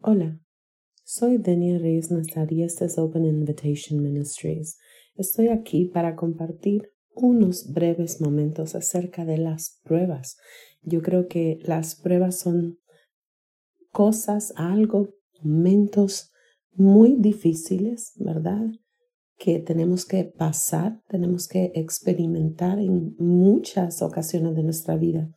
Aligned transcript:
Hola, 0.00 0.38
soy 1.02 1.38
Denia 1.38 1.76
Reyes 1.76 2.12
Nazar 2.12 2.52
y 2.52 2.62
este 2.62 2.84
es 2.84 2.98
Open 2.98 3.24
Invitation 3.24 4.00
Ministries. 4.00 4.78
Estoy 5.16 5.48
aquí 5.48 5.86
para 5.86 6.14
compartir 6.14 6.92
unos 7.16 7.72
breves 7.72 8.20
momentos 8.20 8.76
acerca 8.76 9.24
de 9.24 9.38
las 9.38 9.80
pruebas. 9.82 10.36
Yo 10.82 11.02
creo 11.02 11.26
que 11.26 11.58
las 11.64 11.96
pruebas 11.96 12.38
son 12.38 12.78
cosas, 13.90 14.52
algo, 14.54 15.08
momentos 15.42 16.30
muy 16.74 17.16
difíciles, 17.18 18.12
¿verdad? 18.14 18.68
Que 19.36 19.58
tenemos 19.58 20.06
que 20.06 20.22
pasar, 20.22 21.02
tenemos 21.08 21.48
que 21.48 21.72
experimentar 21.74 22.78
en 22.78 23.16
muchas 23.18 24.00
ocasiones 24.00 24.54
de 24.54 24.62
nuestra 24.62 24.96
vida. 24.96 25.28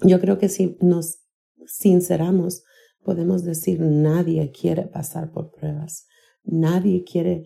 Yo 0.00 0.18
creo 0.20 0.38
que 0.38 0.48
si 0.48 0.78
nos 0.80 1.18
sinceramos, 1.66 2.62
podemos 3.08 3.42
decir 3.42 3.80
nadie 3.80 4.52
quiere 4.52 4.82
pasar 4.86 5.32
por 5.32 5.50
pruebas, 5.50 6.06
nadie 6.44 7.04
quiere 7.04 7.44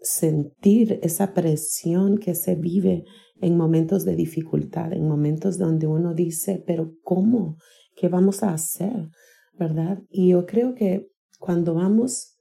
sentir 0.00 1.00
esa 1.02 1.34
presión 1.34 2.16
que 2.16 2.34
se 2.34 2.54
vive 2.54 3.04
en 3.42 3.58
momentos 3.58 4.06
de 4.06 4.16
dificultad, 4.16 4.94
en 4.94 5.06
momentos 5.06 5.58
donde 5.58 5.86
uno 5.86 6.14
dice, 6.14 6.64
pero 6.66 6.94
¿cómo? 7.04 7.58
¿Qué 7.94 8.08
vamos 8.08 8.42
a 8.42 8.54
hacer? 8.54 9.10
¿Verdad? 9.52 10.02
Y 10.08 10.30
yo 10.30 10.46
creo 10.46 10.74
que 10.74 11.10
cuando 11.38 11.74
vamos 11.74 12.38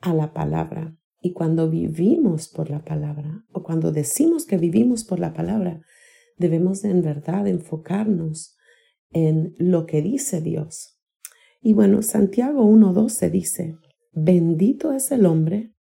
a 0.00 0.12
la 0.12 0.32
palabra 0.32 0.96
y 1.20 1.32
cuando 1.34 1.70
vivimos 1.70 2.48
por 2.48 2.68
la 2.68 2.84
palabra 2.84 3.44
o 3.52 3.62
cuando 3.62 3.92
decimos 3.92 4.44
que 4.44 4.58
vivimos 4.58 5.04
por 5.04 5.20
la 5.20 5.32
palabra, 5.32 5.80
debemos 6.36 6.82
en 6.82 7.00
verdad 7.00 7.46
enfocarnos 7.46 8.56
en 9.12 9.54
lo 9.56 9.86
que 9.86 10.02
dice 10.02 10.40
Dios, 10.40 10.98
y 11.62 11.74
bueno, 11.74 12.02
Santiago 12.02 12.64
1.12 12.64 13.30
dice, 13.30 13.76
bendito 14.12 14.92
es 14.92 15.12
el 15.12 15.26
hombre 15.26 15.72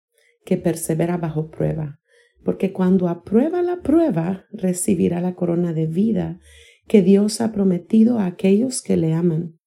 que 0.45 0.57
persevera 0.57 1.17
bajo 1.17 1.49
prueba, 1.49 1.99
porque 2.43 2.71
cuando 2.71 3.07
aprueba 3.07 3.63
la 3.63 3.81
prueba 3.81 4.45
recibirá 4.51 5.21
la 5.21 5.33
corona 5.33 5.73
de 5.73 5.87
vida 5.87 6.39
que 6.87 7.01
Dios 7.01 7.41
ha 7.41 7.51
prometido 7.51 8.19
a 8.19 8.27
aquellos 8.27 8.81
que 8.83 8.95
le 8.95 9.13
aman. 9.13 9.59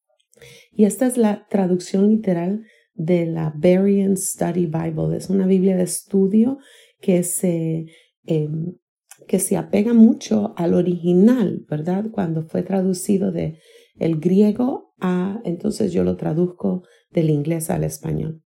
Y 0.72 0.84
esta 0.84 1.06
es 1.06 1.16
la 1.16 1.46
traducción 1.48 2.08
literal 2.08 2.64
de 2.94 3.26
la 3.26 3.52
Berean 3.56 4.16
Study 4.16 4.66
Bible. 4.66 5.16
Es 5.16 5.30
una 5.30 5.46
Biblia 5.46 5.76
de 5.76 5.84
estudio 5.84 6.58
que 7.00 7.22
se, 7.24 7.86
em, 8.24 8.76
que 9.26 9.38
se 9.38 9.56
apega 9.56 9.94
mucho 9.94 10.54
al 10.56 10.74
original, 10.74 11.64
¿verdad? 11.68 12.06
Cuando 12.10 12.42
fue 12.42 12.62
traducido 12.62 13.32
de 13.32 13.58
el 13.98 14.20
griego 14.20 14.83
entonces 15.44 15.92
yo 15.92 16.04
lo 16.04 16.16
traduzco 16.16 16.82
del 17.10 17.30
inglés 17.30 17.70
al 17.70 17.84
español. 17.84 18.42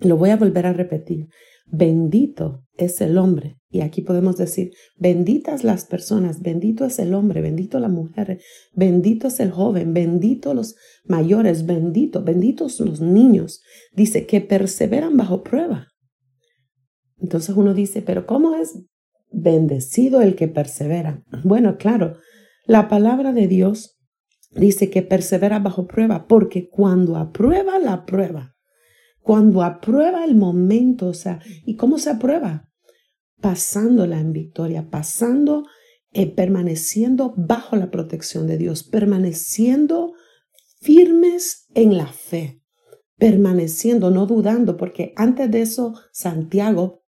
Lo 0.00 0.16
voy 0.16 0.30
a 0.30 0.36
volver 0.36 0.66
a 0.66 0.72
repetir. 0.72 1.28
Bendito 1.66 2.62
es 2.76 3.00
el 3.00 3.18
hombre. 3.18 3.58
Y 3.68 3.80
aquí 3.80 4.02
podemos 4.02 4.36
decir, 4.36 4.70
benditas 4.96 5.64
las 5.64 5.84
personas, 5.84 6.40
bendito 6.40 6.84
es 6.84 6.98
el 6.98 7.12
hombre, 7.12 7.40
bendito 7.40 7.80
la 7.80 7.88
mujer, 7.88 8.40
bendito 8.72 9.28
es 9.28 9.40
el 9.40 9.50
joven, 9.50 9.92
bendito 9.92 10.54
los 10.54 10.76
mayores, 11.04 11.66
bendito, 11.66 12.22
benditos 12.22 12.80
los 12.80 13.00
niños. 13.00 13.60
Dice 13.92 14.26
que 14.26 14.40
perseveran 14.40 15.16
bajo 15.16 15.42
prueba. 15.42 15.88
Entonces 17.18 17.56
uno 17.56 17.74
dice, 17.74 18.02
pero 18.02 18.26
¿cómo 18.26 18.54
es 18.54 18.78
bendecido 19.30 20.22
el 20.22 20.36
que 20.36 20.48
persevera? 20.48 21.24
Bueno, 21.42 21.76
claro, 21.76 22.16
la 22.64 22.88
palabra 22.88 23.32
de 23.32 23.48
Dios 23.48 23.95
dice 24.50 24.90
que 24.90 25.02
persevera 25.02 25.58
bajo 25.58 25.86
prueba, 25.86 26.26
porque 26.26 26.68
cuando 26.68 27.16
aprueba 27.16 27.78
la 27.78 28.04
prueba, 28.06 28.56
cuando 29.20 29.62
aprueba 29.62 30.24
el 30.24 30.36
momento, 30.36 31.08
o 31.08 31.14
sea, 31.14 31.40
¿y 31.64 31.76
cómo 31.76 31.98
se 31.98 32.10
aprueba? 32.10 32.70
Pasándola 33.40 34.20
en 34.20 34.32
victoria, 34.32 34.88
pasando, 34.88 35.64
eh, 36.12 36.32
permaneciendo 36.32 37.34
bajo 37.36 37.76
la 37.76 37.90
protección 37.90 38.46
de 38.46 38.56
Dios, 38.56 38.84
permaneciendo 38.84 40.12
firmes 40.80 41.66
en 41.74 41.96
la 41.96 42.06
fe, 42.06 42.62
permaneciendo, 43.18 44.10
no 44.10 44.26
dudando, 44.26 44.76
porque 44.76 45.12
antes 45.16 45.50
de 45.50 45.62
eso 45.62 45.94
Santiago 46.12 47.02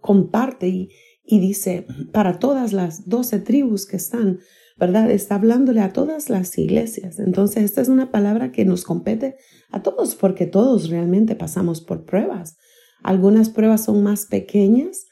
comparte 0.00 0.68
y, 0.68 0.90
y 1.24 1.40
dice, 1.40 1.86
para 2.12 2.38
todas 2.38 2.72
las 2.72 3.08
doce 3.08 3.40
tribus 3.40 3.86
que 3.86 3.96
están, 3.96 4.38
¿verdad? 4.78 5.10
Está 5.10 5.36
hablándole 5.36 5.80
a 5.80 5.92
todas 5.92 6.30
las 6.30 6.56
iglesias. 6.58 7.18
Entonces, 7.18 7.64
esta 7.64 7.80
es 7.80 7.88
una 7.88 8.10
palabra 8.10 8.52
que 8.52 8.64
nos 8.64 8.84
compete 8.84 9.36
a 9.70 9.82
todos 9.82 10.14
porque 10.14 10.46
todos 10.46 10.88
realmente 10.88 11.34
pasamos 11.34 11.80
por 11.80 12.04
pruebas. 12.04 12.56
Algunas 13.02 13.50
pruebas 13.50 13.84
son 13.84 14.02
más 14.02 14.26
pequeñas 14.26 15.06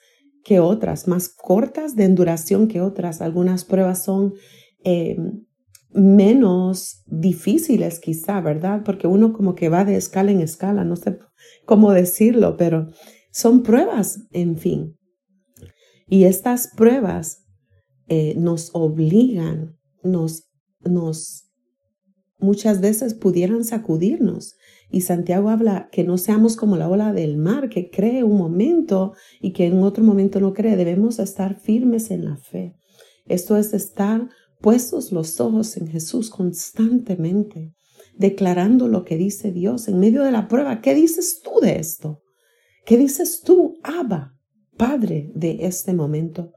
que 0.44 0.60
otras, 0.60 1.08
más 1.08 1.28
cortas 1.28 1.96
de 1.96 2.08
duración 2.08 2.68
que 2.68 2.80
otras. 2.80 3.20
Algunas 3.20 3.64
pruebas 3.64 4.04
son 4.04 4.34
eh, 4.84 5.16
menos 5.92 7.02
difíciles 7.06 7.98
quizá, 7.98 8.40
¿verdad? 8.40 8.82
Porque 8.84 9.06
uno 9.06 9.32
como 9.32 9.54
que 9.54 9.68
va 9.68 9.84
de 9.84 9.96
escala 9.96 10.30
en 10.30 10.40
escala, 10.40 10.84
no 10.84 10.96
sé 10.96 11.18
cómo 11.66 11.92
decirlo, 11.92 12.56
pero 12.56 12.88
son 13.32 13.62
pruebas, 13.62 14.26
en 14.32 14.56
fin. 14.56 14.96
Y 16.06 16.24
estas 16.24 16.68
pruebas 16.76 17.46
eh, 18.12 18.34
nos 18.36 18.70
obligan, 18.74 19.78
nos, 20.02 20.48
nos 20.80 21.44
muchas 22.40 22.80
veces 22.80 23.14
pudieran 23.14 23.64
sacudirnos. 23.64 24.56
Y 24.90 25.02
Santiago 25.02 25.48
habla 25.48 25.88
que 25.92 26.02
no 26.02 26.18
seamos 26.18 26.56
como 26.56 26.76
la 26.76 26.88
ola 26.88 27.12
del 27.12 27.36
mar, 27.36 27.68
que 27.68 27.88
cree 27.88 28.24
un 28.24 28.36
momento 28.36 29.12
y 29.40 29.52
que 29.52 29.66
en 29.66 29.80
otro 29.84 30.02
momento 30.02 30.40
no 30.40 30.52
cree. 30.52 30.74
Debemos 30.74 31.20
estar 31.20 31.60
firmes 31.60 32.10
en 32.10 32.24
la 32.24 32.36
fe. 32.36 32.74
Esto 33.26 33.56
es 33.56 33.72
estar 33.72 34.28
puestos 34.60 35.12
los 35.12 35.38
ojos 35.38 35.76
en 35.76 35.86
Jesús 35.86 36.30
constantemente, 36.30 37.74
declarando 38.16 38.88
lo 38.88 39.04
que 39.04 39.18
dice 39.18 39.52
Dios 39.52 39.86
en 39.86 40.00
medio 40.00 40.24
de 40.24 40.32
la 40.32 40.48
prueba. 40.48 40.80
¿Qué 40.80 40.96
dices 40.96 41.40
tú 41.44 41.60
de 41.62 41.78
esto? 41.78 42.22
¿Qué 42.84 42.96
dices 42.96 43.42
tú, 43.44 43.78
Abba, 43.84 44.34
Padre, 44.76 45.30
de 45.36 45.58
este 45.60 45.94
momento? 45.94 46.50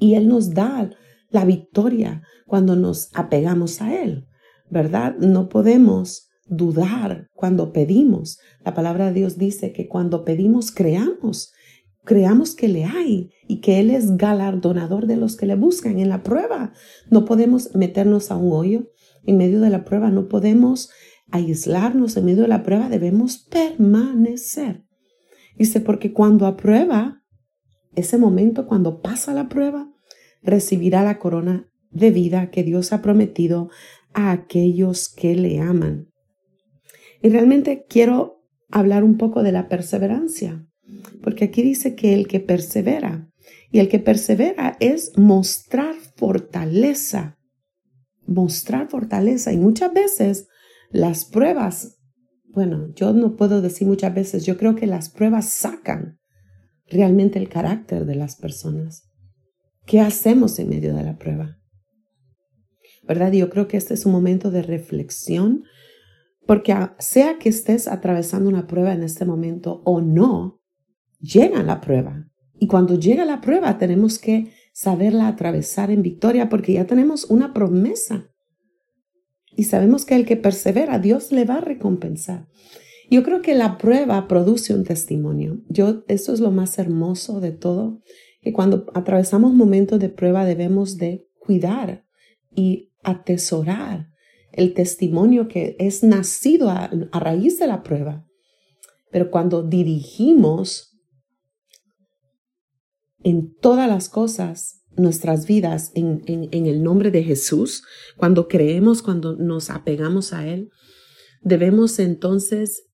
Y 0.00 0.14
Él 0.14 0.26
nos 0.26 0.52
da 0.52 0.90
la 1.30 1.44
victoria 1.44 2.22
cuando 2.46 2.74
nos 2.74 3.10
apegamos 3.14 3.80
a 3.80 4.02
Él, 4.02 4.26
¿verdad? 4.68 5.16
No 5.18 5.48
podemos 5.48 6.28
dudar 6.46 7.28
cuando 7.34 7.72
pedimos. 7.72 8.40
La 8.64 8.74
palabra 8.74 9.06
de 9.06 9.12
Dios 9.12 9.38
dice 9.38 9.72
que 9.72 9.86
cuando 9.86 10.24
pedimos 10.24 10.72
creamos, 10.72 11.52
creamos 12.04 12.56
que 12.56 12.66
le 12.66 12.84
hay 12.84 13.30
y 13.46 13.60
que 13.60 13.78
Él 13.78 13.90
es 13.90 14.16
galardonador 14.16 15.06
de 15.06 15.16
los 15.16 15.36
que 15.36 15.46
le 15.46 15.54
buscan 15.54 16.00
en 16.00 16.08
la 16.08 16.24
prueba. 16.24 16.72
No 17.08 17.24
podemos 17.24 17.74
meternos 17.76 18.32
a 18.32 18.36
un 18.36 18.52
hoyo 18.52 18.90
en 19.24 19.36
medio 19.36 19.60
de 19.60 19.70
la 19.70 19.84
prueba, 19.84 20.10
no 20.10 20.28
podemos 20.28 20.90
aislarnos 21.30 22.16
en 22.16 22.24
medio 22.24 22.42
de 22.42 22.48
la 22.48 22.64
prueba, 22.64 22.88
debemos 22.88 23.38
permanecer. 23.38 24.84
Dice, 25.56 25.80
porque 25.80 26.12
cuando 26.12 26.46
aprueba, 26.46 27.19
ese 27.94 28.18
momento 28.18 28.66
cuando 28.66 29.00
pasa 29.00 29.34
la 29.34 29.48
prueba, 29.48 29.90
recibirá 30.42 31.02
la 31.02 31.18
corona 31.18 31.70
de 31.90 32.10
vida 32.10 32.50
que 32.50 32.62
Dios 32.62 32.92
ha 32.92 33.02
prometido 33.02 33.70
a 34.14 34.30
aquellos 34.32 35.08
que 35.08 35.34
le 35.34 35.60
aman. 35.60 36.08
Y 37.22 37.28
realmente 37.28 37.84
quiero 37.88 38.44
hablar 38.70 39.04
un 39.04 39.16
poco 39.16 39.42
de 39.42 39.52
la 39.52 39.68
perseverancia, 39.68 40.66
porque 41.22 41.46
aquí 41.46 41.62
dice 41.62 41.94
que 41.94 42.14
el 42.14 42.28
que 42.28 42.40
persevera, 42.40 43.28
y 43.72 43.78
el 43.78 43.88
que 43.88 43.98
persevera 43.98 44.76
es 44.80 45.16
mostrar 45.16 45.94
fortaleza, 46.16 47.38
mostrar 48.26 48.88
fortaleza. 48.88 49.52
Y 49.52 49.58
muchas 49.58 49.92
veces 49.92 50.48
las 50.90 51.24
pruebas, 51.24 51.98
bueno, 52.46 52.92
yo 52.94 53.12
no 53.12 53.36
puedo 53.36 53.60
decir 53.60 53.86
muchas 53.86 54.14
veces, 54.14 54.44
yo 54.44 54.56
creo 54.56 54.74
que 54.74 54.86
las 54.86 55.08
pruebas 55.08 55.50
sacan 55.50 56.19
realmente 56.90 57.38
el 57.38 57.48
carácter 57.48 58.04
de 58.04 58.16
las 58.16 58.36
personas. 58.36 59.04
¿Qué 59.86 60.00
hacemos 60.00 60.58
en 60.58 60.68
medio 60.68 60.94
de 60.94 61.02
la 61.02 61.16
prueba? 61.16 61.56
¿Verdad? 63.04 63.32
Yo 63.32 63.48
creo 63.48 63.66
que 63.66 63.76
este 63.76 63.94
es 63.94 64.04
un 64.04 64.12
momento 64.12 64.50
de 64.50 64.62
reflexión, 64.62 65.64
porque 66.46 66.74
sea 66.98 67.38
que 67.38 67.48
estés 67.48 67.88
atravesando 67.88 68.48
una 68.48 68.66
prueba 68.66 68.92
en 68.92 69.02
este 69.02 69.24
momento 69.24 69.82
o 69.84 70.00
no, 70.00 70.60
llega 71.20 71.62
la 71.62 71.80
prueba. 71.80 72.26
Y 72.58 72.66
cuando 72.66 72.98
llega 72.98 73.24
la 73.24 73.40
prueba 73.40 73.78
tenemos 73.78 74.18
que 74.18 74.52
saberla 74.72 75.28
atravesar 75.28 75.90
en 75.90 76.02
victoria 76.02 76.48
porque 76.48 76.74
ya 76.74 76.86
tenemos 76.86 77.24
una 77.24 77.52
promesa. 77.52 78.30
Y 79.56 79.64
sabemos 79.64 80.04
que 80.04 80.16
el 80.16 80.26
que 80.26 80.36
persevera, 80.36 80.98
Dios 80.98 81.32
le 81.32 81.44
va 81.44 81.56
a 81.56 81.60
recompensar. 81.60 82.46
Yo 83.10 83.24
creo 83.24 83.42
que 83.42 83.56
la 83.56 83.76
prueba 83.76 84.28
produce 84.28 84.72
un 84.72 84.84
testimonio. 84.84 85.60
Yo, 85.68 86.04
eso 86.06 86.32
es 86.32 86.38
lo 86.38 86.52
más 86.52 86.78
hermoso 86.78 87.40
de 87.40 87.50
todo, 87.50 88.00
que 88.40 88.52
cuando 88.52 88.86
atravesamos 88.94 89.52
momentos 89.52 89.98
de 89.98 90.08
prueba 90.08 90.44
debemos 90.44 90.96
de 90.96 91.26
cuidar 91.40 92.04
y 92.54 92.92
atesorar 93.02 94.06
el 94.52 94.74
testimonio 94.74 95.48
que 95.48 95.76
es 95.80 96.04
nacido 96.04 96.70
a, 96.70 96.88
raíz 97.12 97.58
de 97.58 97.66
la 97.66 97.82
prueba. 97.82 98.24
Pero 99.10 99.30
cuando 99.30 99.64
dirigimos 99.64 100.96
en 103.24 103.54
todas 103.56 103.88
las 103.88 104.08
cosas 104.08 104.84
nuestras 104.96 105.46
vidas 105.46 105.90
en, 105.94 106.22
en, 106.26 106.66
el 106.66 106.82
nombre 106.82 107.10
de 107.10 107.24
Jesús, 107.24 107.82
cuando 108.16 108.46
creemos, 108.46 109.02
cuando 109.02 109.34
nos 109.36 109.70
apegamos 109.70 110.32
a 110.32 110.46
Él, 110.46 110.70
debemos 111.42 111.98
entonces 111.98 112.89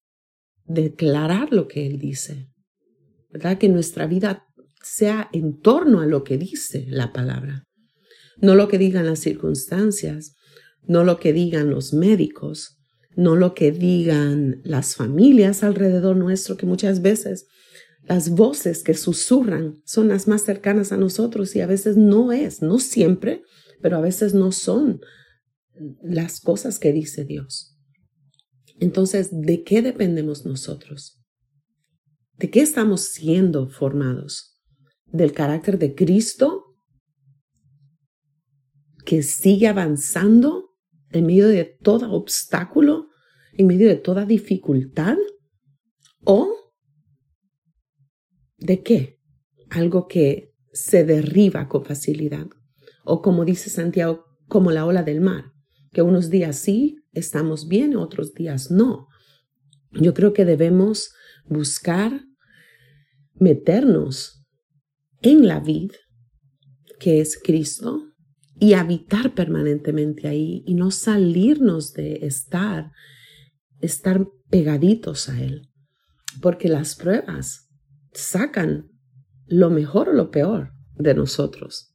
declarar 0.67 1.53
lo 1.53 1.69
que 1.69 1.87
Él 1.87 1.99
dice, 1.99 2.49
¿verdad? 3.31 3.59
Que 3.59 3.69
nuestra 3.69 4.07
vida 4.07 4.47
sea 4.83 5.29
en 5.33 5.61
torno 5.61 6.01
a 6.01 6.07
lo 6.07 6.25
que 6.25 6.39
dice 6.39 6.87
la 6.89 7.13
palabra, 7.13 7.65
no 8.39 8.55
lo 8.55 8.69
que 8.69 8.79
digan 8.79 9.07
las 9.07 9.21
circunstancias, 9.21 10.35
no 10.83 11.05
lo 11.05 11.19
que 11.19 11.33
digan 11.33 11.71
los 11.71 11.93
médicos, 11.93 12.79
no 13.17 13.35
lo 13.35 13.55
que 13.55 13.73
digan 13.73 14.61
las 14.63 14.95
familias 14.95 15.65
alrededor 15.65 16.17
nuestro, 16.17 16.57
que 16.57 16.67
muchas 16.67 17.03
veces 17.03 17.47
las 18.03 18.31
voces 18.31 18.83
que 18.83 18.95
susurran 18.95 19.81
son 19.85 20.09
las 20.09 20.29
más 20.29 20.43
cercanas 20.43 20.93
a 20.93 20.97
nosotros 20.97 21.57
y 21.57 21.61
a 21.61 21.67
veces 21.67 21.97
no 21.97 22.31
es, 22.31 22.63
no 22.63 22.79
siempre, 22.79 23.43
pero 23.83 23.97
a 23.97 24.01
veces 24.01 24.35
no 24.35 24.53
son 24.53 25.01
las 26.03 26.41
cosas 26.41 26.79
que 26.79 26.93
dice 26.93 27.25
Dios. 27.25 27.76
Entonces, 28.79 29.31
¿de 29.33 29.63
qué 29.63 29.83
dependemos 29.83 30.45
nosotros? 30.45 31.23
¿De 32.39 32.51
qué 32.51 32.61
estamos 32.61 33.03
siendo 33.03 33.69
formados? 33.69 34.61
¿Del 35.07 35.33
carácter 35.33 35.79
de 35.79 35.95
Cristo 35.95 36.77
que 39.05 39.23
sigue 39.23 39.69
avanzando 39.69 40.75
en 41.11 41.27
medio 41.27 41.49
de 41.49 41.65
todo 41.65 42.13
obstáculo, 42.13 43.09
en 43.53 43.67
medio 43.67 43.89
de 43.89 43.97
toda 43.97 44.27
dificultad? 44.27 45.17
¿O 46.25 46.73
de 48.59 48.83
qué? 48.83 49.21
Algo 49.71 50.07
que 50.07 50.55
se 50.73 51.05
derriba 51.05 51.69
con 51.69 51.85
facilidad. 51.85 52.49
O 53.05 53.23
como 53.23 53.45
dice 53.45 53.71
Santiago, 53.71 54.25
como 54.49 54.71
la 54.71 54.85
ola 54.85 55.03
del 55.03 55.21
mar, 55.21 55.53
que 55.93 56.03
unos 56.03 56.29
días 56.29 56.57
sí 56.57 56.99
estamos 57.17 57.69
bien, 57.69 57.97
otros 57.97 58.35
días 58.35 58.71
no. 58.71 59.09
Yo 59.93 60.15
creo 60.15 60.33
que 60.33 60.45
debemos 60.45 61.11
buscar 61.47 62.23
meternos 63.35 64.45
en 65.23 65.47
la 65.47 65.61
vid, 65.61 65.93
que 66.99 67.21
es 67.21 67.39
Cristo, 67.43 68.03
y 68.59 68.75
habitar 68.75 69.35
permanentemente 69.35 70.29
ahí 70.29 70.63
y 70.67 70.75
no 70.75 70.91
salirnos 70.91 71.93
de 71.93 72.27
estar, 72.27 72.91
estar 73.81 74.27
pegaditos 74.49 75.29
a 75.29 75.43
Él. 75.43 75.69
Porque 76.41 76.69
las 76.69 76.95
pruebas 76.95 77.69
sacan 78.13 78.91
lo 79.47 79.71
mejor 79.71 80.09
o 80.09 80.13
lo 80.13 80.31
peor 80.31 80.73
de 80.95 81.15
nosotros, 81.15 81.95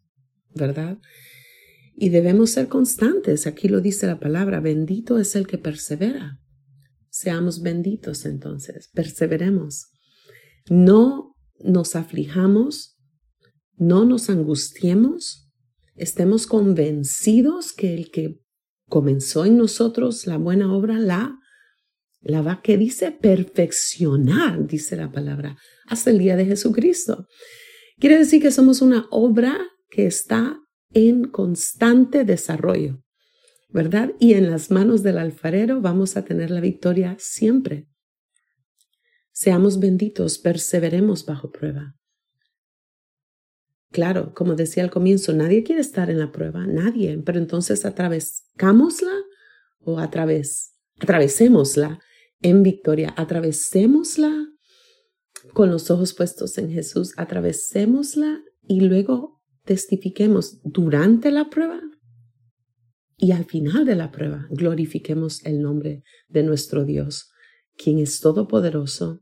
¿verdad? 0.53 0.99
Y 2.01 2.09
debemos 2.09 2.49
ser 2.49 2.67
constantes. 2.67 3.45
Aquí 3.45 3.67
lo 3.67 3.79
dice 3.79 4.07
la 4.07 4.19
palabra, 4.19 4.59
bendito 4.59 5.19
es 5.19 5.35
el 5.35 5.45
que 5.45 5.59
persevera. 5.59 6.39
Seamos 7.11 7.61
benditos 7.61 8.25
entonces, 8.25 8.89
perseveremos. 8.91 9.91
No 10.67 11.35
nos 11.59 11.95
aflijamos, 11.95 12.97
no 13.75 14.03
nos 14.05 14.31
angustiemos, 14.31 15.51
estemos 15.93 16.47
convencidos 16.47 17.71
que 17.71 17.93
el 17.93 18.09
que 18.09 18.39
comenzó 18.89 19.45
en 19.45 19.57
nosotros 19.57 20.25
la 20.25 20.37
buena 20.37 20.75
obra 20.75 20.97
la 20.97 21.37
la 22.21 22.41
va 22.41 22.63
que 22.63 22.79
dice 22.79 23.11
perfeccionar, 23.11 24.65
dice 24.65 24.95
la 24.95 25.11
palabra, 25.11 25.55
hasta 25.85 26.09
el 26.09 26.17
día 26.17 26.35
de 26.35 26.45
Jesucristo. 26.47 27.27
Quiere 27.99 28.17
decir 28.17 28.41
que 28.41 28.49
somos 28.49 28.81
una 28.81 29.05
obra 29.11 29.59
que 29.91 30.07
está 30.07 30.57
en 30.93 31.25
constante 31.25 32.25
desarrollo, 32.25 33.03
¿verdad? 33.69 34.13
Y 34.19 34.33
en 34.33 34.49
las 34.49 34.71
manos 34.71 35.03
del 35.03 35.17
alfarero 35.17 35.81
vamos 35.81 36.17
a 36.17 36.23
tener 36.23 36.51
la 36.51 36.61
victoria 36.61 37.15
siempre. 37.19 37.87
Seamos 39.31 39.79
benditos, 39.79 40.37
perseveremos 40.37 41.25
bajo 41.25 41.51
prueba. 41.51 41.95
Claro, 43.91 44.33
como 44.33 44.55
decía 44.55 44.83
al 44.83 44.89
comienzo, 44.89 45.33
nadie 45.33 45.63
quiere 45.63 45.81
estar 45.81 46.09
en 46.09 46.19
la 46.19 46.31
prueba, 46.31 46.65
nadie, 46.65 47.21
pero 47.25 47.39
entonces 47.39 47.85
atravescámosla 47.85 49.11
o 49.79 49.99
através, 49.99 50.75
atravesémosla 50.99 51.99
en 52.41 52.63
victoria, 52.63 53.13
atravesémosla 53.17 54.47
con 55.53 55.69
los 55.71 55.91
ojos 55.91 56.13
puestos 56.13 56.57
en 56.57 56.71
Jesús, 56.71 57.13
atravesémosla 57.17 58.41
y 58.67 58.81
luego 58.81 59.40
testifiquemos 59.71 60.59
durante 60.65 61.31
la 61.31 61.49
prueba 61.49 61.79
y 63.15 63.31
al 63.31 63.45
final 63.45 63.85
de 63.85 63.95
la 63.95 64.11
prueba 64.11 64.45
glorifiquemos 64.49 65.45
el 65.45 65.61
nombre 65.61 66.03
de 66.27 66.43
nuestro 66.43 66.83
Dios, 66.83 67.29
quien 67.77 67.97
es 67.97 68.19
todopoderoso, 68.19 69.21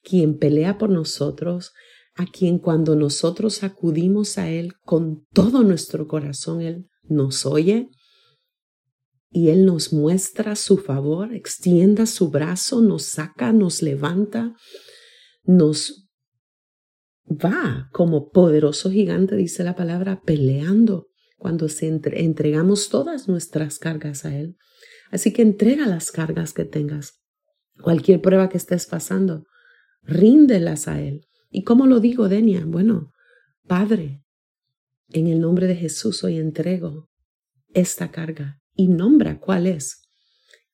quien 0.00 0.38
pelea 0.38 0.78
por 0.78 0.88
nosotros, 0.88 1.72
a 2.14 2.26
quien 2.26 2.60
cuando 2.60 2.94
nosotros 2.94 3.64
acudimos 3.64 4.38
a 4.38 4.48
Él 4.48 4.74
con 4.84 5.26
todo 5.32 5.64
nuestro 5.64 6.06
corazón, 6.06 6.60
Él 6.60 6.86
nos 7.02 7.44
oye 7.44 7.88
y 9.30 9.48
Él 9.48 9.66
nos 9.66 9.92
muestra 9.92 10.54
su 10.54 10.78
favor, 10.78 11.34
extienda 11.34 12.06
su 12.06 12.30
brazo, 12.30 12.82
nos 12.82 13.02
saca, 13.02 13.52
nos 13.52 13.82
levanta, 13.82 14.54
nos 15.42 16.08
va 17.26 17.88
como 17.92 18.30
poderoso 18.30 18.90
gigante, 18.90 19.36
dice 19.36 19.64
la 19.64 19.76
palabra, 19.76 20.20
peleando 20.24 21.08
cuando 21.36 21.68
se 21.68 21.88
entregamos 21.88 22.88
todas 22.88 23.28
nuestras 23.28 23.78
cargas 23.78 24.24
a 24.24 24.36
Él. 24.36 24.56
Así 25.10 25.32
que 25.32 25.42
entrega 25.42 25.86
las 25.86 26.10
cargas 26.10 26.52
que 26.52 26.64
tengas, 26.64 27.20
cualquier 27.82 28.20
prueba 28.20 28.48
que 28.48 28.56
estés 28.56 28.86
pasando, 28.86 29.44
ríndelas 30.02 30.88
a 30.88 31.00
Él. 31.00 31.26
¿Y 31.50 31.64
cómo 31.64 31.86
lo 31.86 32.00
digo, 32.00 32.28
Denia? 32.28 32.64
Bueno, 32.64 33.12
Padre, 33.66 34.22
en 35.10 35.26
el 35.26 35.40
nombre 35.40 35.66
de 35.66 35.76
Jesús 35.76 36.24
hoy 36.24 36.38
entrego 36.38 37.08
esta 37.74 38.10
carga 38.10 38.60
y 38.74 38.88
nombra 38.88 39.38
cuál 39.38 39.66
es. 39.66 40.08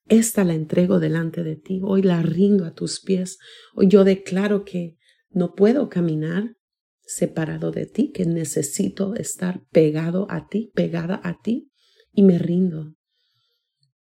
Esta 0.06 0.44
la 0.44 0.54
entrego 0.54 1.00
delante 1.00 1.42
de 1.42 1.56
ti, 1.56 1.80
hoy 1.82 2.02
la 2.02 2.22
rindo 2.22 2.64
a 2.64 2.74
tus 2.74 3.00
pies, 3.00 3.38
hoy 3.74 3.88
yo 3.88 4.04
declaro 4.04 4.64
que 4.64 4.97
no 5.30 5.54
puedo 5.54 5.88
caminar 5.88 6.56
separado 7.00 7.70
de 7.70 7.86
ti, 7.86 8.12
que 8.12 8.26
necesito 8.26 9.14
estar 9.14 9.64
pegado 9.70 10.26
a 10.30 10.48
ti, 10.48 10.70
pegada 10.74 11.20
a 11.24 11.40
ti, 11.40 11.70
y 12.12 12.22
me 12.22 12.38
rindo. 12.38 12.94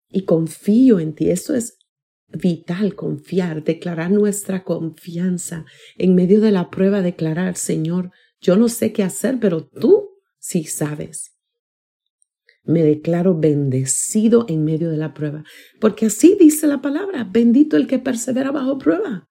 Y 0.09 0.25
confío 0.25 0.99
en 0.99 1.15
ti. 1.15 1.31
Esto 1.31 1.55
es 1.55 1.79
vital 2.29 2.95
confiar, 2.95 3.65
declarar 3.65 4.11
nuestra 4.11 4.65
confianza 4.65 5.65
en 5.97 6.15
medio 6.15 6.41
de 6.41 6.53
la 6.53 6.71
prueba, 6.71 7.03
declarar, 7.03 7.57
Señor, 7.57 8.11
yo 8.41 8.57
no 8.57 8.69
sé 8.69 8.93
qué 8.93 9.03
hacer, 9.03 9.39
pero 9.41 9.67
tú 9.67 10.11
sí 10.39 10.65
sabes. 10.65 11.33
Me 12.65 12.83
declaro 12.83 13.39
bendecido 13.39 14.45
en 14.49 14.65
medio 14.65 14.91
de 14.91 14.97
la 14.97 15.15
prueba, 15.15 15.45
porque 15.81 16.07
así 16.07 16.37
dice 16.39 16.67
la 16.67 16.83
palabra, 16.83 17.25
bendito 17.25 17.77
el 17.77 17.87
que 17.87 17.99
persevera 17.99 18.51
bajo 18.51 18.79
prueba. 18.79 19.29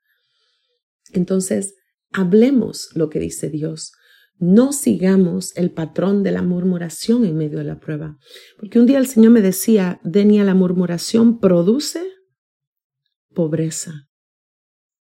Entonces, 1.16 1.76
hablemos 2.12 2.90
lo 2.94 3.10
que 3.10 3.20
dice 3.20 3.50
Dios. 3.50 3.94
No 4.38 4.74
sigamos 4.74 5.56
el 5.56 5.72
patrón 5.72 6.22
de 6.24 6.32
la 6.32 6.42
murmuración 6.42 7.24
en 7.24 7.38
medio 7.38 7.58
de 7.58 7.64
la 7.64 7.80
prueba. 7.80 8.18
Porque 8.60 8.80
un 8.80 8.86
día 8.86 8.98
el 8.98 9.08
Señor 9.08 9.32
me 9.32 9.42
decía, 9.42 10.02
Denia, 10.04 10.44
la 10.44 10.54
murmuración 10.54 11.40
produce 11.40 12.04
pobreza. 13.34 14.10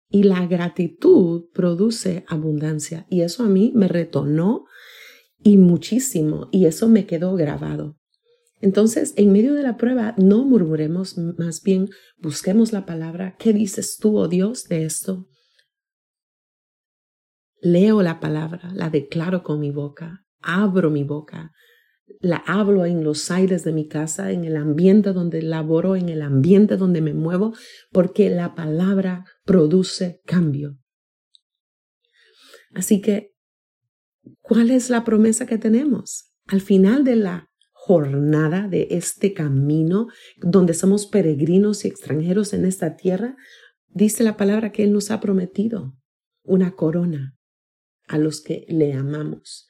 Y 0.08 0.24
la 0.24 0.46
gratitud 0.46 1.44
produce 1.52 2.24
abundancia. 2.28 3.06
Y 3.10 3.20
eso 3.20 3.44
a 3.44 3.48
mí 3.48 3.72
me 3.74 3.88
retornó 3.88 4.64
y 5.42 5.58
muchísimo. 5.58 6.48
Y 6.50 6.64
eso 6.64 6.88
me 6.88 7.06
quedó 7.06 7.34
grabado. 7.34 7.98
Entonces, 8.62 9.14
en 9.16 9.32
medio 9.32 9.54
de 9.54 9.62
la 9.62 9.76
prueba, 9.76 10.14
no 10.18 10.44
murmuremos, 10.44 11.16
más 11.16 11.62
bien 11.62 11.88
busquemos 12.18 12.72
la 12.72 12.84
palabra. 12.84 13.36
¿Qué 13.38 13.52
dices 13.52 13.96
tú, 13.98 14.18
oh 14.18 14.28
Dios, 14.28 14.68
de 14.68 14.84
esto? 14.84 15.28
Leo 17.60 18.02
la 18.02 18.20
palabra, 18.20 18.70
la 18.74 18.88
declaro 18.88 19.42
con 19.42 19.60
mi 19.60 19.70
boca, 19.70 20.24
abro 20.40 20.90
mi 20.90 21.04
boca, 21.04 21.52
la 22.20 22.36
hablo 22.46 22.86
en 22.86 23.04
los 23.04 23.30
aires 23.30 23.64
de 23.64 23.72
mi 23.72 23.86
casa, 23.86 24.32
en 24.32 24.44
el 24.44 24.56
ambiente 24.56 25.12
donde 25.12 25.42
laboro, 25.42 25.94
en 25.94 26.08
el 26.08 26.22
ambiente 26.22 26.76
donde 26.76 27.02
me 27.02 27.12
muevo, 27.12 27.54
porque 27.92 28.30
la 28.30 28.54
palabra 28.54 29.24
produce 29.44 30.20
cambio. 30.24 30.78
Así 32.74 33.00
que, 33.00 33.34
¿cuál 34.40 34.70
es 34.70 34.90
la 34.90 35.04
promesa 35.04 35.46
que 35.46 35.58
tenemos? 35.58 36.32
Al 36.46 36.60
final 36.60 37.04
de 37.04 37.16
la 37.16 37.50
jornada, 37.72 38.68
de 38.68 38.88
este 38.90 39.34
camino, 39.34 40.08
donde 40.38 40.74
somos 40.74 41.06
peregrinos 41.06 41.84
y 41.84 41.88
extranjeros 41.88 42.52
en 42.52 42.64
esta 42.64 42.96
tierra, 42.96 43.36
dice 43.88 44.24
la 44.24 44.36
palabra 44.36 44.72
que 44.72 44.82
Él 44.82 44.92
nos 44.92 45.10
ha 45.10 45.20
prometido 45.20 45.94
una 46.42 46.72
corona 46.72 47.36
a 48.10 48.18
los 48.18 48.40
que 48.40 48.66
le 48.68 48.92
amamos. 48.92 49.68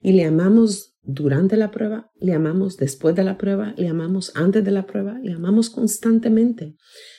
Y 0.00 0.12
le 0.12 0.24
amamos 0.24 0.94
durante 1.02 1.56
la 1.56 1.70
prueba, 1.70 2.10
le 2.20 2.32
amamos 2.32 2.76
después 2.76 3.14
de 3.16 3.24
la 3.24 3.36
prueba, 3.36 3.74
le 3.76 3.88
amamos 3.88 4.32
antes 4.34 4.64
de 4.64 4.70
la 4.70 4.86
prueba, 4.86 5.18
le 5.22 5.32
amamos 5.32 5.70
constantemente. 5.70 6.76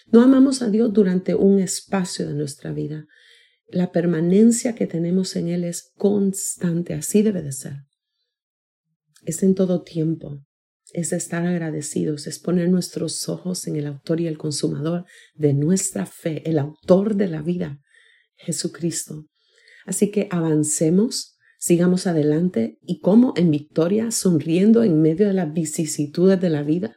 No 0.07 0.21
amamos 0.21 0.61
a 0.61 0.69
Dios 0.69 0.91
durante 0.93 1.35
un 1.35 1.59
espacio 1.59 2.27
de 2.27 2.33
nuestra 2.33 2.71
vida. 2.71 3.05
La 3.67 3.91
permanencia 3.91 4.75
que 4.75 4.87
tenemos 4.87 5.35
en 5.35 5.49
Él 5.49 5.63
es 5.65 5.91
constante, 5.97 6.93
así 6.93 7.21
debe 7.21 7.41
de 7.41 7.51
ser. 7.51 7.75
Es 9.25 9.43
en 9.43 9.53
todo 9.53 9.83
tiempo, 9.83 10.41
es 10.93 11.11
estar 11.11 11.45
agradecidos, 11.45 12.27
es 12.27 12.39
poner 12.39 12.69
nuestros 12.69 13.27
ojos 13.27 13.67
en 13.67 13.75
el 13.75 13.87
autor 13.87 14.21
y 14.21 14.27
el 14.27 14.37
consumador 14.37 15.05
de 15.35 15.53
nuestra 15.53 16.05
fe, 16.05 16.49
el 16.49 16.57
autor 16.59 17.15
de 17.15 17.27
la 17.27 17.41
vida, 17.41 17.79
Jesucristo. 18.35 19.27
Así 19.91 20.09
que 20.09 20.29
avancemos, 20.31 21.35
sigamos 21.59 22.07
adelante 22.07 22.79
y 22.81 23.01
como 23.01 23.33
en 23.35 23.51
victoria, 23.51 24.09
sonriendo 24.11 24.83
en 24.83 25.01
medio 25.01 25.27
de 25.27 25.33
las 25.33 25.51
vicisitudes 25.51 26.39
de 26.39 26.49
la 26.49 26.63
vida, 26.63 26.95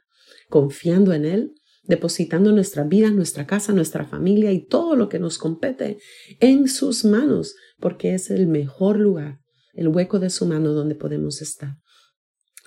confiando 0.48 1.12
en 1.12 1.24
Él, 1.24 1.54
depositando 1.82 2.52
nuestra 2.52 2.84
vida, 2.84 3.10
nuestra 3.10 3.48
casa, 3.48 3.72
nuestra 3.72 4.04
familia 4.04 4.52
y 4.52 4.64
todo 4.64 4.94
lo 4.94 5.08
que 5.08 5.18
nos 5.18 5.38
compete 5.38 5.98
en 6.38 6.68
sus 6.68 7.04
manos, 7.04 7.56
porque 7.80 8.14
es 8.14 8.30
el 8.30 8.46
mejor 8.46 9.00
lugar, 9.00 9.40
el 9.72 9.88
hueco 9.88 10.20
de 10.20 10.30
su 10.30 10.46
mano 10.46 10.70
donde 10.70 10.94
podemos 10.94 11.42
estar. 11.42 11.74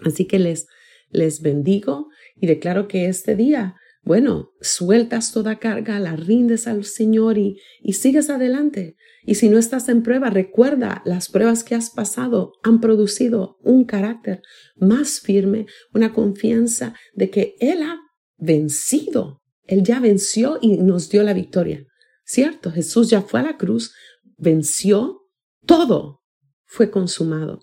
Así 0.03 0.25
que 0.25 0.39
les, 0.39 0.67
les 1.09 1.39
bendigo 1.39 2.09
y 2.35 2.47
declaro 2.47 2.89
que 2.89 3.05
este 3.05 3.37
día 3.37 3.77
bueno, 4.07 4.53
sueltas 4.61 5.33
toda 5.33 5.59
carga, 5.59 5.99
la 5.99 6.15
rindes 6.15 6.65
al 6.65 6.85
Señor 6.85 7.37
y, 7.37 7.59
sigues 7.91 8.29
adelante. 8.29 8.95
Y 9.23 9.35
si 9.35 9.49
no 9.49 9.57
estás 9.57 9.89
en 9.89 10.01
prueba, 10.01 10.29
recuerda, 10.29 11.01
las 11.05 11.29
pruebas 11.29 11.63
que 11.63 11.75
has 11.75 11.89
pasado 11.89 12.53
han 12.63 12.79
producido 12.79 13.57
un 13.61 13.83
carácter 13.83 14.41
más 14.77 15.19
firme, 15.19 15.65
una 15.93 16.13
confianza 16.13 16.95
de 17.13 17.29
que 17.29 17.55
Él 17.59 17.81
ha 17.81 17.99
vencido. 18.37 19.41
Él 19.65 19.83
ya 19.83 19.99
venció 19.99 20.57
y 20.61 20.77
nos 20.77 21.09
dio 21.09 21.23
la 21.23 21.33
victoria. 21.33 21.85
¿Cierto? 22.23 22.71
Jesús 22.71 23.09
ya 23.09 23.21
fue 23.21 23.41
a 23.41 23.43
la 23.43 23.57
cruz, 23.57 23.93
venció, 24.37 25.27
todo 25.65 26.23
fue 26.65 26.89
consumado 26.89 27.59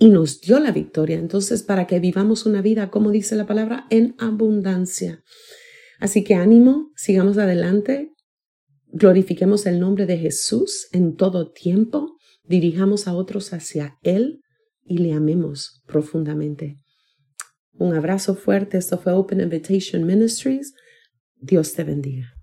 y 0.00 0.08
nos 0.08 0.40
dio 0.40 0.58
la 0.58 0.72
victoria. 0.72 1.18
Entonces, 1.18 1.62
para 1.62 1.86
que 1.86 2.00
vivamos 2.00 2.46
una 2.46 2.62
vida, 2.62 2.90
como 2.90 3.10
dice 3.10 3.36
la 3.36 3.46
palabra, 3.46 3.86
en 3.90 4.16
abundancia. 4.18 5.22
Así 6.00 6.24
que 6.24 6.34
ánimo, 6.34 6.90
sigamos 6.96 7.36
adelante, 7.36 8.10
glorifiquemos 8.86 9.66
el 9.66 9.78
nombre 9.78 10.06
de 10.06 10.16
Jesús 10.16 10.88
en 10.92 11.14
todo 11.14 11.52
tiempo, 11.52 12.16
dirijamos 12.42 13.06
a 13.06 13.14
otros 13.14 13.52
hacia 13.52 13.98
Él 14.02 14.40
y 14.82 14.98
le 14.98 15.12
amemos 15.12 15.82
profundamente. 15.86 16.76
Un 17.72 17.94
abrazo 17.94 18.34
fuerte, 18.34 18.78
esto 18.78 18.98
fue 18.98 19.12
Open 19.12 19.40
Invitation 19.40 20.04
Ministries. 20.06 20.74
Dios 21.36 21.74
te 21.74 21.84
bendiga. 21.84 22.39